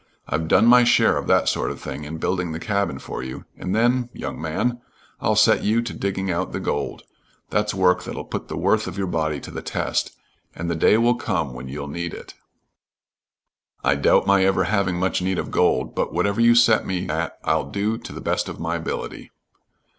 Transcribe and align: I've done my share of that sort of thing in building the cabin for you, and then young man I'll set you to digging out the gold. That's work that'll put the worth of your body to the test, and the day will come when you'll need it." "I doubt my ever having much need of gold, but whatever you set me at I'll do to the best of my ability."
I've 0.27 0.47
done 0.47 0.65
my 0.65 0.83
share 0.83 1.15
of 1.15 1.27
that 1.27 1.47
sort 1.47 1.69
of 1.69 1.79
thing 1.79 2.05
in 2.05 2.17
building 2.17 2.53
the 2.53 2.59
cabin 2.59 2.97
for 2.97 3.21
you, 3.21 3.45
and 3.55 3.75
then 3.75 4.09
young 4.13 4.41
man 4.41 4.81
I'll 5.19 5.35
set 5.35 5.63
you 5.63 5.83
to 5.83 5.93
digging 5.93 6.31
out 6.31 6.53
the 6.53 6.59
gold. 6.59 7.03
That's 7.51 7.75
work 7.75 8.03
that'll 8.03 8.23
put 8.25 8.47
the 8.47 8.57
worth 8.57 8.87
of 8.87 8.97
your 8.97 9.05
body 9.05 9.39
to 9.41 9.51
the 9.51 9.61
test, 9.61 10.13
and 10.55 10.71
the 10.71 10.75
day 10.75 10.97
will 10.97 11.13
come 11.13 11.53
when 11.53 11.67
you'll 11.67 11.87
need 11.87 12.15
it." 12.15 12.33
"I 13.83 13.93
doubt 13.93 14.25
my 14.25 14.43
ever 14.43 14.63
having 14.63 14.95
much 14.95 15.21
need 15.21 15.37
of 15.37 15.51
gold, 15.51 15.93
but 15.93 16.11
whatever 16.11 16.41
you 16.41 16.55
set 16.55 16.83
me 16.83 17.07
at 17.07 17.37
I'll 17.43 17.69
do 17.69 17.99
to 17.99 18.11
the 18.11 18.21
best 18.21 18.49
of 18.49 18.59
my 18.59 18.77
ability." 18.77 19.29